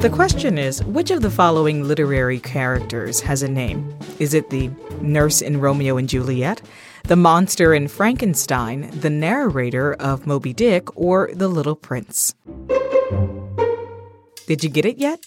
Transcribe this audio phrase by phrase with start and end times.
[0.00, 3.94] The question is which of the following literary characters has a name?
[4.18, 4.70] Is it the
[5.02, 6.62] nurse in Romeo and Juliet,
[7.04, 12.34] the monster in Frankenstein, the narrator of Moby Dick, or the Little Prince?
[14.46, 15.20] Did you get it yet?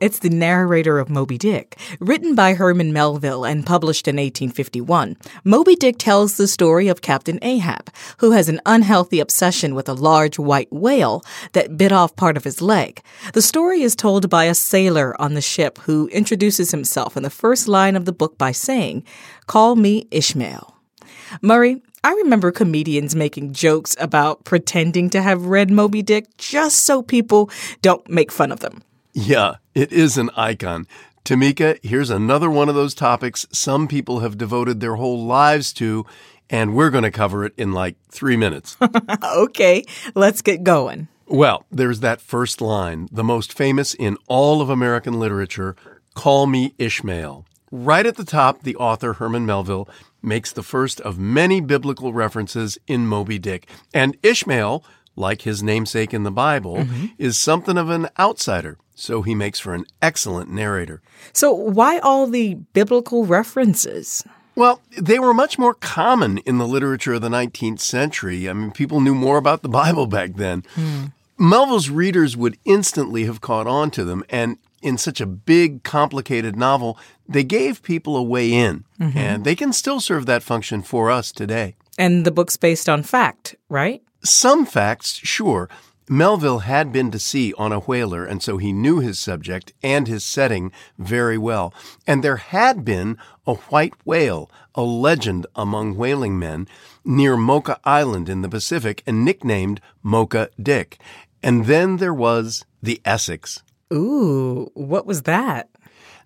[0.00, 1.76] It's the narrator of Moby Dick.
[1.98, 7.38] Written by Herman Melville and published in 1851, Moby Dick tells the story of Captain
[7.42, 11.22] Ahab, who has an unhealthy obsession with a large white whale
[11.52, 13.02] that bit off part of his leg.
[13.32, 17.30] The story is told by a sailor on the ship who introduces himself in the
[17.30, 19.04] first line of the book by saying,
[19.46, 20.76] Call me Ishmael.
[21.42, 27.02] Murray, I remember comedians making jokes about pretending to have read Moby Dick just so
[27.02, 27.50] people
[27.82, 28.82] don't make fun of them.
[29.20, 30.86] Yeah, it is an icon.
[31.24, 36.06] Tamika, here's another one of those topics some people have devoted their whole lives to,
[36.48, 38.76] and we're going to cover it in like three minutes.
[39.36, 39.82] okay,
[40.14, 41.08] let's get going.
[41.26, 45.74] Well, there's that first line, the most famous in all of American literature
[46.14, 47.44] Call me Ishmael.
[47.72, 49.88] Right at the top, the author, Herman Melville,
[50.22, 53.68] makes the first of many biblical references in Moby Dick.
[53.92, 54.84] And Ishmael,
[55.18, 57.06] like his namesake in the Bible, mm-hmm.
[57.18, 61.00] is something of an outsider so he makes for an excellent narrator.
[61.32, 64.24] So, why all the biblical references?
[64.56, 68.48] Well, they were much more common in the literature of the 19th century.
[68.48, 70.64] I mean, people knew more about the Bible back then.
[70.74, 71.04] Hmm.
[71.38, 76.56] Melville's readers would instantly have caught on to them, and in such a big, complicated
[76.56, 79.16] novel, they gave people a way in, mm-hmm.
[79.16, 81.76] and they can still serve that function for us today.
[81.96, 84.02] And the book's based on fact, right?
[84.22, 85.68] Some facts, sure.
[86.10, 90.08] Melville had been to sea on a whaler, and so he knew his subject and
[90.08, 91.74] his setting very well.
[92.06, 96.66] And there had been a white whale, a legend among whaling men,
[97.04, 100.98] near Mocha Island in the Pacific and nicknamed Mocha Dick.
[101.42, 103.62] And then there was the Essex.
[103.92, 105.68] Ooh, what was that?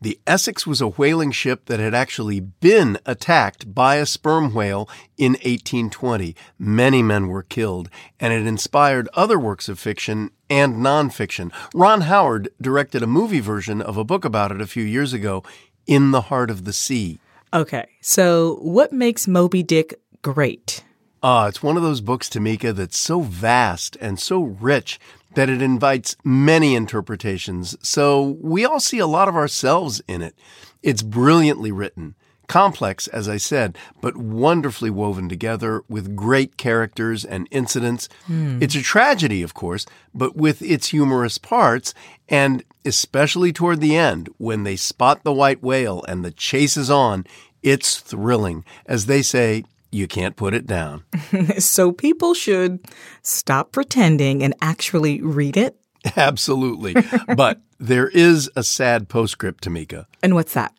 [0.00, 4.88] The Essex was a whaling ship that had actually been attacked by a sperm whale
[5.16, 6.36] in 1820.
[6.56, 7.90] Many men were killed,
[8.20, 11.52] and it inspired other works of fiction and nonfiction.
[11.74, 15.42] Ron Howard directed a movie version of a book about it a few years ago,
[15.88, 17.18] In the Heart of the Sea.
[17.52, 20.84] Okay, so what makes Moby Dick great?
[21.22, 25.00] Ah, it's one of those books, Tamika, that's so vast and so rich
[25.34, 30.34] that it invites many interpretations, so we all see a lot of ourselves in it.
[30.82, 32.14] It's brilliantly written,
[32.46, 38.08] complex, as I said, but wonderfully woven together with great characters and incidents.
[38.28, 38.62] Mm.
[38.62, 41.94] It's a tragedy, of course, but with its humorous parts,
[42.28, 46.90] and especially toward the end, when they spot the white whale and the chase is
[46.90, 47.26] on,
[47.62, 48.64] it's thrilling.
[48.86, 51.04] As they say, you can't put it down.
[51.58, 52.80] so people should
[53.22, 55.76] stop pretending and actually read it?
[56.16, 56.94] Absolutely.
[57.36, 60.06] but there is a sad postscript, Tamika.
[60.22, 60.74] And what's that?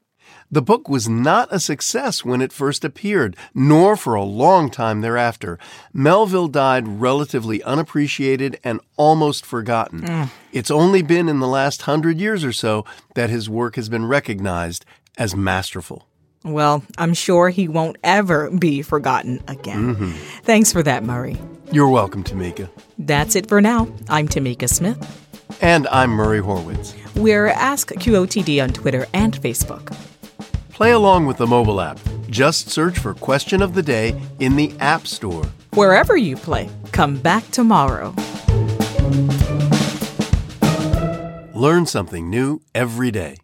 [0.52, 5.02] The book was not a success when it first appeared, nor for a long time
[5.02, 5.60] thereafter.
[5.94, 10.02] Melville died relatively unappreciated and almost forgotten.
[10.02, 10.30] Mm.
[10.52, 12.84] It's only been in the last hundred years or so
[13.14, 14.86] that his work has been recognized
[15.20, 16.08] as masterful.
[16.44, 19.96] Well, I'm sure he won't ever be forgotten again.
[19.96, 20.12] Mm-hmm.
[20.44, 21.38] Thanks for that, Murray.
[21.72, 22.70] You're welcome, Tamika.
[22.98, 23.88] That's it for now.
[24.10, 24.98] I'm Tamika Smith.
[25.62, 26.96] And I'm Murray Horwitz.
[27.16, 29.96] We're Ask QOTD on Twitter and Facebook.
[30.70, 32.00] Play along with the mobile app.
[32.30, 35.46] Just search for Question of the Day in the App Store.
[35.74, 38.14] Wherever you play, come back tomorrow.
[41.54, 43.36] Learn something new every day.